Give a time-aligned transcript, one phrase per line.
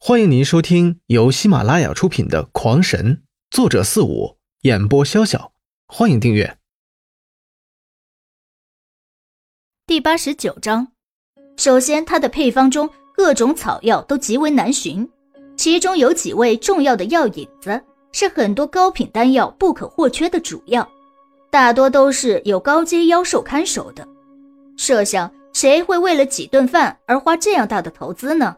[0.00, 3.16] 欢迎您收听由喜马拉雅出品的《狂神》，
[3.50, 5.50] 作者四五，演播潇潇。
[5.88, 6.56] 欢迎订阅。
[9.88, 10.92] 第八十九章，
[11.56, 15.10] 首先，它的配方中各种草药都极为难寻，
[15.56, 20.88] 其中有几味重要的药引子，是很多高品丹药不可或缺的主药，
[21.50, 24.06] 大多都是有高阶妖兽看守的。
[24.76, 28.56] 设想，谁会为了几顿饭而花这样大的投资呢？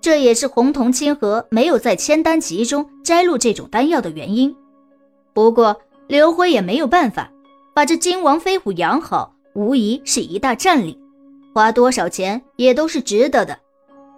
[0.00, 4.54] 这也是红铜清河没有在千丹集中摘录这种丹药的原因。
[5.32, 7.30] 不过刘辉也没有办法，
[7.74, 10.98] 把这金王飞虎养好，无疑是一大战力，
[11.54, 13.58] 花多少钱也都是值得的。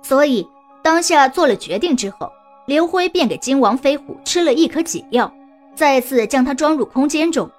[0.03, 0.47] 所以
[0.83, 2.31] 当下做了决定之后，
[2.67, 5.33] 刘辉便给金王飞虎吃了一颗解药，
[5.75, 7.51] 再次将它装入空间中，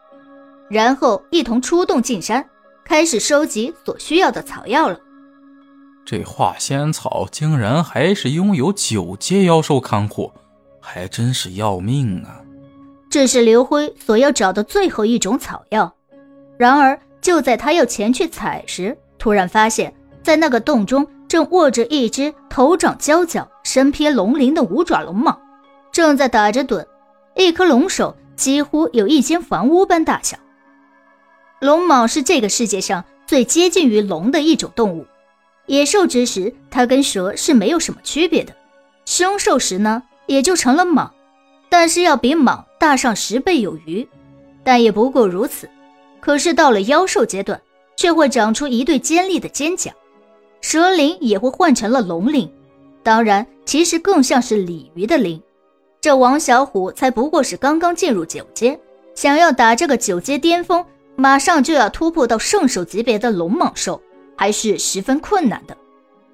[0.70, 2.48] 然后一同出动进山，
[2.86, 5.00] 开始收集所需要的草药了。
[6.12, 10.30] 这化仙草竟然还是拥有九阶妖兽看护，
[10.82, 12.44] 还真是要命啊！
[13.10, 15.96] 这是刘辉所要找的最后一种草药。
[16.58, 25.34] 然而，就在他要前去采时，突然发现，在那个洞中正卧着一只头长焦角、身披龙鳞的五爪龙蟒，
[25.94, 26.86] 正在打着盹。
[27.38, 30.36] 一颗龙首几乎有一间房屋般大小。
[31.62, 35.06] 龙蟒是这个世界上最接近于龙的一种动物。
[35.72, 38.52] 野兽之时，它跟蛇是没有什么区别的；
[39.06, 41.10] 凶兽时呢，也就成了蟒，
[41.70, 44.06] 但是要比蟒大上十倍有余，
[44.66, 45.70] 但也不过如此。
[46.20, 47.62] 可是到了妖兽阶段，
[47.96, 49.92] 却会长出一对尖利的尖角，
[50.60, 52.52] 蛇鳞也会换成了龙鳞，
[53.02, 55.42] 当然，其实更像是鲤鱼的鳞。
[56.02, 58.78] 这王小虎才不过是刚刚进入九阶，
[59.16, 64.02] 想要打这个九阶巅峰，马上就要突破到圣兽级别的龙蟒兽。
[64.42, 65.78] 还是十分困难的。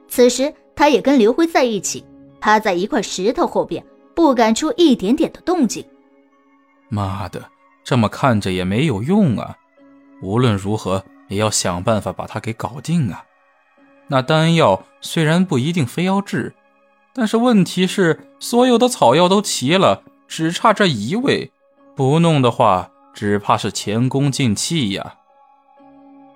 [0.08, 2.06] 此时，他也跟刘辉在一起，
[2.40, 5.86] 趴在一块石头后边，不敢出一点点的动静。
[6.88, 7.44] 妈的，
[7.84, 9.58] 这么看着也没有用啊！
[10.22, 13.26] 无论如何，也要想办法把他给搞定啊！
[14.08, 16.54] 那丹药虽然不一定非要治，
[17.14, 21.52] 但是问题是，所有的草药都齐了，只差这一味，
[21.94, 25.16] 不弄的话，只怕是前功尽弃呀！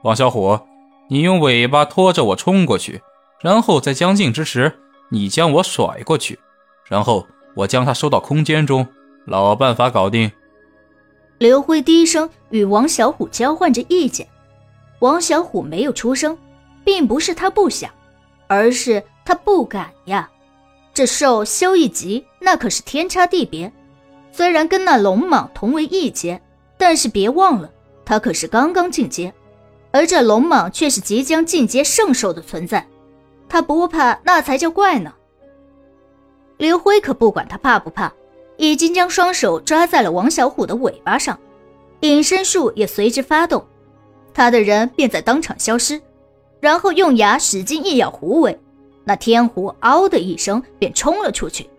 [0.02, 0.60] 王小虎。
[1.12, 3.02] 你用尾巴拖着我冲过去，
[3.42, 4.80] 然后在将近之时，
[5.10, 6.40] 你将我甩过去，
[6.88, 8.88] 然后我将它收到空间中，
[9.26, 10.32] 老办法搞定。
[11.38, 14.26] 刘辉低声与王小虎交换着意见。
[15.00, 16.38] 王小虎没有出声，
[16.86, 17.92] 并不是他不想，
[18.48, 20.30] 而是他不敢呀。
[20.94, 23.70] 这兽修一级，那可是天差地别。
[24.32, 26.42] 虽然跟那龙蟒同为一阶，
[26.78, 27.70] 但是别忘了，
[28.06, 29.34] 他可是刚刚进阶。
[29.92, 32.88] 而这龙蟒却是即将进阶圣兽的存在，
[33.50, 35.14] 他不怕那才叫怪呢。
[36.58, 38.12] 刘辉可不管他怕不怕，
[38.58, 41.38] 已经将双手抓在了王小虎的尾巴上，
[42.02, 43.66] 隐身术也随之发动，
[44.34, 46.02] 他的人便在当场消失，
[46.60, 48.58] 然后用牙使劲一咬虎尾，
[49.04, 51.70] 那天虎嗷的一声便冲了出去。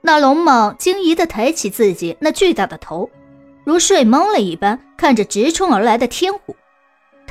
[0.00, 3.08] 那龙蟒惊疑地抬起自己那巨大的头，
[3.62, 6.56] 如睡懵了一般看着直冲而来的天虎。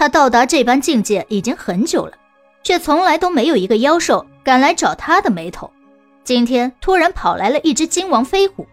[0.01, 2.17] 他到达这般境界已经很久了，
[2.63, 5.72] 却从来都没有一个妖兽敢来找他的眉头。
[6.23, 8.66] 今天突然跑来了一只金王飞虎，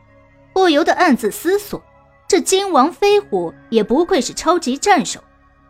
[0.55, 1.83] 不由得暗自思索：
[2.27, 5.23] 这金王飞虎也不愧是超级战手。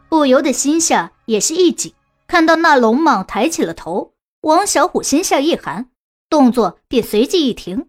[0.08, 1.92] 不由得心下也是一紧。
[2.28, 5.88] 看到那龙蟒抬起了头，王小虎心下一寒，
[6.30, 7.88] 动作便随即一停。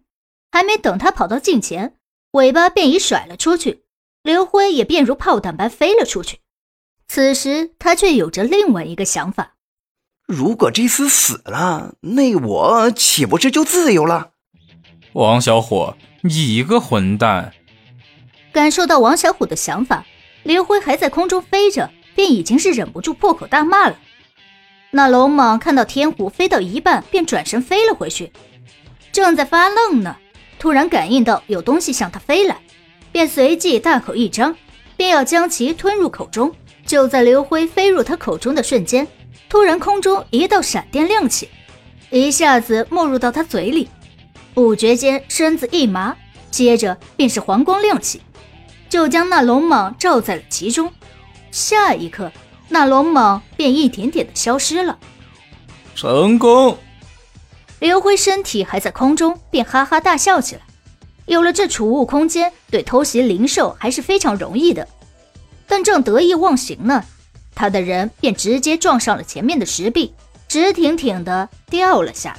[0.50, 1.94] 还没等他跑到近前，
[2.32, 3.84] 尾巴便已甩了出去，
[4.24, 6.40] 刘辉也便如炮弹般飞了出去。
[7.12, 9.54] 此时他却有着另外一个想法：
[10.28, 14.30] 如果这厮死了，那我岂不是就自由了？
[15.14, 17.52] 王小虎，你个混蛋！
[18.52, 20.06] 感受到王小虎的想法，
[20.44, 23.98] 刘辉还在空中飞着，便已经是忍不住破口大骂了。
[24.92, 28.32] 那龙蟒看到天虎飞到一半，便转身飞了回去，
[29.10, 30.16] 正在发愣呢，
[30.60, 32.60] 突然感应到有东西向他飞来，
[33.10, 34.54] 便随即大口一张，
[34.96, 36.54] 便要将其吞入口中。
[36.90, 39.06] 就在刘辉飞入他口中的瞬间，
[39.48, 41.48] 突然空中一道闪电亮起，
[42.10, 43.88] 一下子没入到他嘴里。
[44.54, 46.16] 不觉间身子一麻，
[46.50, 48.20] 接着便是黄光亮起，
[48.88, 50.92] 就将那龙蟒罩在了其中。
[51.52, 52.32] 下一刻，
[52.68, 54.98] 那龙蟒便一点点的消失了。
[55.94, 56.76] 成功！
[57.78, 60.62] 刘辉身体还在空中，便哈哈大笑起来。
[61.26, 64.88] 有了这储物空间，对偷袭灵兽还是非常容易的。
[65.70, 67.04] 但正得意忘形呢，
[67.54, 70.12] 他的人便直接撞上了前面的石壁，
[70.48, 72.38] 直挺挺的掉了下来。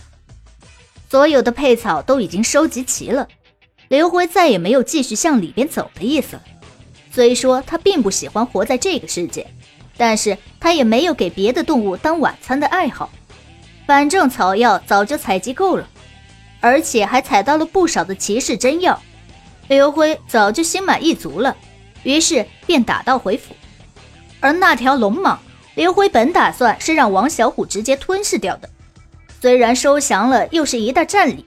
[1.09, 3.25] 所有的配草都已经收集齐了，
[3.87, 6.43] 刘辉再也没有继续向里边走的意思了。
[7.09, 9.47] 虽说他并不喜欢活在这个世界，
[9.95, 13.09] 但是他也没有给别的动物当晚餐的爱好。
[13.87, 15.87] 反正草药早就采集够了，
[16.59, 19.01] 而且还采到了不少的骑士真药，
[19.69, 21.55] 刘辉早就心满意足了，
[22.03, 23.55] 于是便打道回府。
[24.39, 25.37] 而那条龙蟒，
[25.75, 28.69] 刘辉本打算是让王小虎直接吞噬掉的。
[29.39, 31.45] 虽然收降了又是一大战力，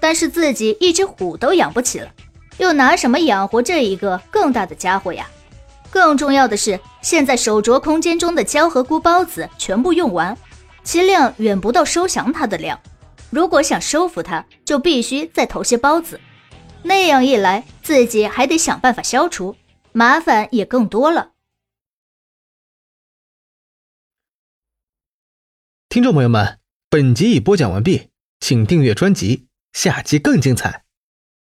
[0.00, 2.10] 但是自己一只虎都养不起了，
[2.58, 5.28] 又拿什么养活这一个更大的家伙呀？
[5.90, 10.36] 更重要的是，现在手镯空间中的胶和菇孢子全部用完，
[10.84, 12.78] 其量远不到收降它的量。
[13.28, 16.20] 如果想收服它，就必须再投些孢子，
[16.82, 19.54] 那样一来，自己还得想办法消除，
[19.92, 21.34] 麻烦也更多了。
[25.88, 26.58] 听众朋友们。
[26.92, 28.10] 本集已播讲完毕，
[28.40, 30.84] 请订阅专辑，下集更精彩。